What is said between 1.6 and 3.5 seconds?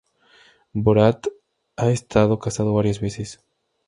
ha estado casado varias veces.